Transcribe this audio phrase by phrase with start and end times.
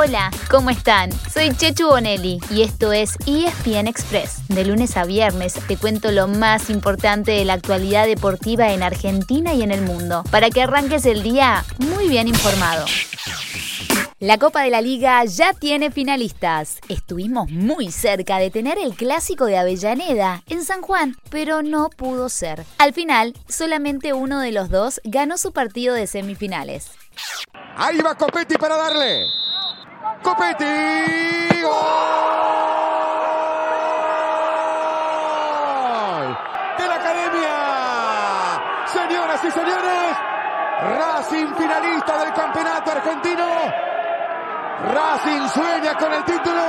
[0.00, 1.10] Hola, ¿cómo están?
[1.28, 4.46] Soy Chechu Bonelli y esto es ESPN Express.
[4.46, 9.54] De lunes a viernes te cuento lo más importante de la actualidad deportiva en Argentina
[9.54, 12.86] y en el mundo, para que arranques el día muy bien informado.
[14.20, 16.78] La Copa de la Liga ya tiene finalistas.
[16.88, 22.28] Estuvimos muy cerca de tener el clásico de Avellaneda en San Juan, pero no pudo
[22.28, 22.64] ser.
[22.78, 26.92] Al final, solamente uno de los dos ganó su partido de semifinales.
[27.76, 29.26] Ahí va Copetti para darle.
[30.22, 30.64] Copetti.
[31.62, 31.78] ¡Gol!
[36.78, 37.56] De la Academia.
[38.86, 40.16] Señoras y señores,
[40.98, 43.46] Racing finalista del campeonato argentino.
[44.94, 46.62] Racing sueña con el título.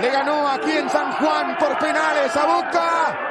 [0.00, 3.23] Le ganó aquí en San Juan por penales a Boca.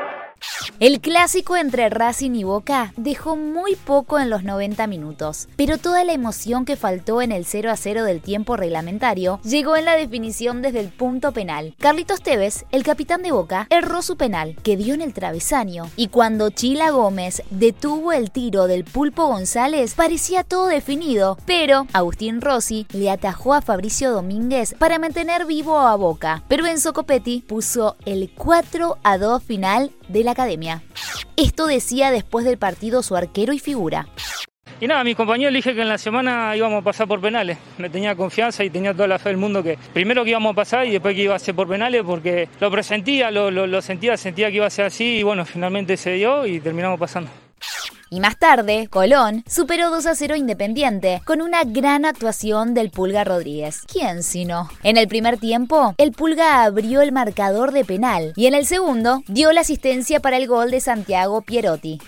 [0.83, 6.03] El clásico entre Racing y Boca dejó muy poco en los 90 minutos, pero toda
[6.03, 9.95] la emoción que faltó en el 0 a 0 del tiempo reglamentario llegó en la
[9.95, 11.73] definición desde el punto penal.
[11.79, 16.09] Carlitos Tevez, el capitán de Boca, erró su penal, que dio en el travesaño, y
[16.09, 22.87] cuando Chila Gómez detuvo el tiro del Pulpo González, parecía todo definido, pero Agustín Rossi
[22.91, 26.43] le atajó a Fabricio Domínguez para mantener vivo a Boca.
[26.49, 30.72] Pero Enzo Copetti puso el 4 a 2 final de la academia.
[31.35, 34.07] Esto decía después del partido su arquero y figura.
[34.81, 37.57] Y nada, mis compañeros dije que en la semana íbamos a pasar por penales.
[37.77, 40.55] Me tenía confianza y tenía toda la fe del mundo que primero que íbamos a
[40.55, 44.17] pasar y después que iba a ser por penales porque lo presentía, lo, lo sentía,
[44.17, 47.29] sentía que iba a ser así y bueno, finalmente se dio y terminamos pasando.
[48.13, 53.23] Y más tarde, Colón superó 2 a 0 Independiente con una gran actuación del Pulga
[53.23, 53.81] Rodríguez.
[53.91, 54.69] ¿Quién sino?
[54.83, 59.23] En el primer tiempo, el Pulga abrió el marcador de penal y en el segundo
[59.25, 61.99] dio la asistencia para el gol de Santiago Pierotti.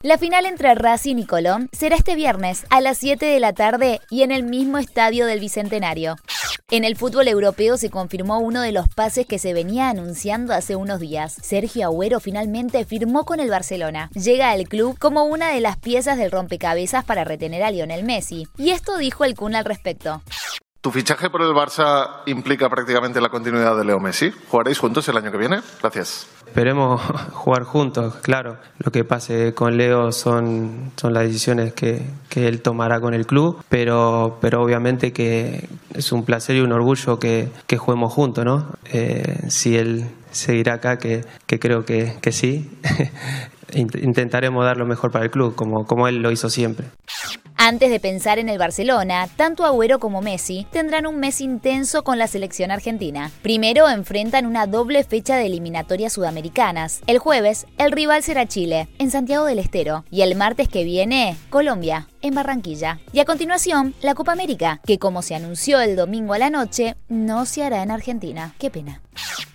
[0.00, 4.00] La final entre Racing y Colón será este viernes a las 7 de la tarde
[4.08, 6.16] y en el mismo estadio del Bicentenario.
[6.72, 10.74] En el fútbol europeo se confirmó uno de los pases que se venía anunciando hace
[10.74, 11.36] unos días.
[11.42, 14.08] Sergio Agüero finalmente firmó con el Barcelona.
[14.14, 18.48] Llega al club como una de las piezas del rompecabezas para retener a Lionel Messi.
[18.56, 20.22] Y esto dijo el Kun al respecto.
[20.82, 24.32] ¿Tu fichaje por el Barça implica prácticamente la continuidad de Leo Messi?
[24.48, 25.60] ¿Jugaréis juntos el año que viene?
[25.80, 26.26] Gracias.
[26.44, 27.00] Esperemos
[27.32, 28.56] jugar juntos, claro.
[28.78, 33.28] Lo que pase con Leo son, son las decisiones que, que él tomará con el
[33.28, 38.44] club, pero, pero obviamente que es un placer y un orgullo que, que juguemos juntos,
[38.44, 38.66] ¿no?
[38.92, 42.76] Eh, si él seguirá acá, que, que creo que, que sí,
[43.72, 46.88] intentaremos dar lo mejor para el club, como, como él lo hizo siempre.
[47.72, 52.18] Antes de pensar en el Barcelona, tanto Agüero como Messi tendrán un mes intenso con
[52.18, 53.30] la selección argentina.
[53.40, 57.00] Primero enfrentan una doble fecha de eliminatorias sudamericanas.
[57.06, 61.34] El jueves, el rival será Chile, en Santiago del Estero, y el martes que viene,
[61.48, 63.00] Colombia, en Barranquilla.
[63.10, 66.96] Y a continuación, la Copa América, que como se anunció el domingo a la noche,
[67.08, 68.54] no se hará en Argentina.
[68.58, 69.00] Qué pena.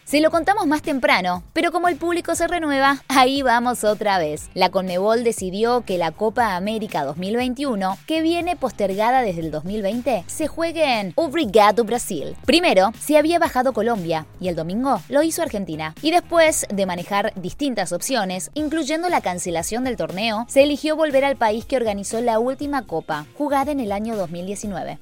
[0.07, 4.49] Se lo contamos más temprano, pero como el público se renueva, ahí vamos otra vez.
[4.53, 10.47] La Conmebol decidió que la Copa América 2021, que viene postergada desde el 2020, se
[10.47, 12.37] juegue en Obrigado Brasil.
[12.45, 15.93] Primero, se había bajado Colombia y el domingo lo hizo Argentina.
[16.01, 21.35] Y después de manejar distintas opciones, incluyendo la cancelación del torneo, se eligió volver al
[21.35, 24.99] país que organizó la última Copa, jugada en el año 2019.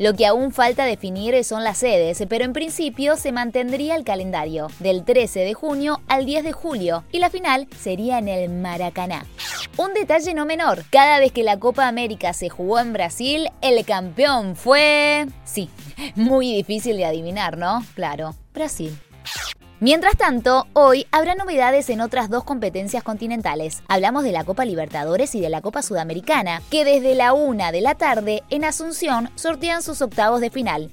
[0.00, 4.47] Lo que aún falta definir son las sedes, pero en principio se mantendría el calendario
[4.78, 9.26] del 13 de junio al 10 de julio y la final sería en el Maracaná.
[9.76, 13.84] Un detalle no menor, cada vez que la Copa América se jugó en Brasil, el
[13.84, 15.26] campeón fue...
[15.44, 15.68] Sí,
[16.14, 17.84] muy difícil de adivinar, ¿no?
[17.94, 18.98] Claro, Brasil.
[19.80, 23.82] Mientras tanto, hoy habrá novedades en otras dos competencias continentales.
[23.86, 27.80] Hablamos de la Copa Libertadores y de la Copa Sudamericana, que desde la una de
[27.80, 30.90] la tarde en Asunción sortean sus octavos de final.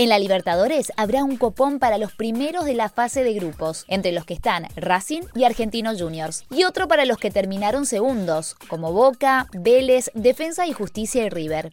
[0.00, 4.12] En la Libertadores habrá un copón para los primeros de la fase de grupos, entre
[4.12, 8.92] los que están Racing y Argentinos Juniors, y otro para los que terminaron segundos, como
[8.92, 11.72] Boca, Vélez, Defensa y Justicia y River.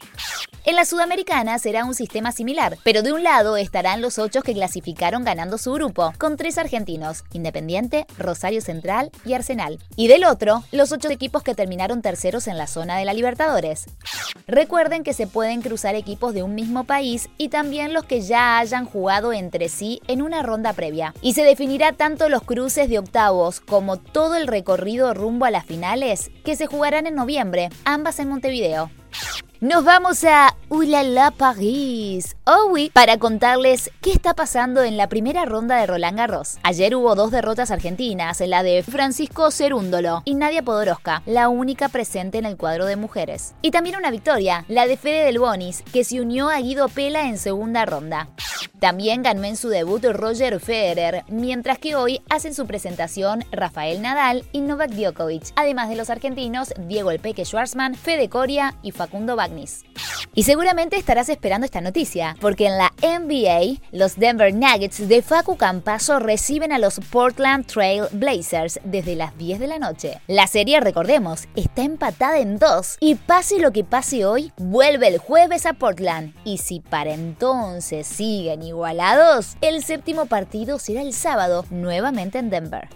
[0.68, 4.56] En la Sudamericana será un sistema similar, pero de un lado estarán los ocho que
[4.56, 9.78] clasificaron ganando su grupo, con tres argentinos, Independiente, Rosario Central y Arsenal.
[9.96, 13.86] Y del otro, los ocho equipos que terminaron terceros en la zona de la Libertadores.
[14.48, 18.58] Recuerden que se pueden cruzar equipos de un mismo país y también los que ya
[18.58, 21.14] hayan jugado entre sí en una ronda previa.
[21.22, 25.66] Y se definirá tanto los cruces de octavos como todo el recorrido rumbo a las
[25.66, 28.90] finales que se jugarán en noviembre, ambas en Montevideo.
[29.62, 35.46] Nos vamos a Ulala Paris, oh oui, para contarles qué está pasando en la primera
[35.46, 36.58] ronda de Roland Garros.
[36.64, 42.38] Ayer hubo dos derrotas argentinas, la de Francisco Cerúndolo y Nadia Podoroska, la única presente
[42.38, 43.56] en el cuadro de mujeres.
[43.62, 47.30] Y también una victoria, la de Fede Del Bonis, que se unió a Guido Pela
[47.30, 48.28] en segunda ronda.
[48.80, 54.46] También ganó en su debut Roger Federer, mientras que hoy hacen su presentación Rafael Nadal
[54.52, 59.36] y Novak Djokovic, además de los argentinos Diego El Peque Schwarzman, Fede Coria y Facundo
[60.34, 65.56] Y seguramente estarás esperando esta noticia, porque en la NBA, los Denver Nuggets de Facu
[65.56, 70.20] Campaso reciben a los Portland Trail Blazers desde las 10 de la noche.
[70.28, 75.18] La serie, recordemos, está empatada en dos y pase lo que pase hoy, vuelve el
[75.20, 76.34] jueves a Portland.
[76.44, 82.90] Y si para entonces siguen igualados, el séptimo partido será el sábado, nuevamente en Denver.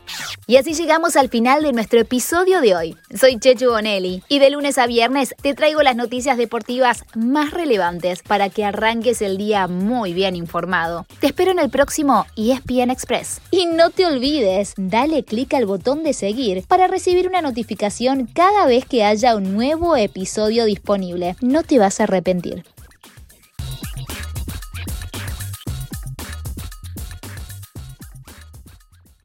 [0.48, 2.98] Y así llegamos al final de nuestro episodio de hoy.
[3.16, 8.24] Soy Chechu Bonelli y de lunes a viernes te traigo las noticias deportivas más relevantes
[8.24, 11.06] para que arranques el día muy bien informado.
[11.20, 13.42] Te espero en el próximo ESPN Express.
[13.52, 18.66] Y no te olvides, dale clic al botón de seguir para recibir una notificación cada
[18.66, 21.36] vez que haya un nuevo episodio disponible.
[21.42, 22.64] No te vas a arrepentir.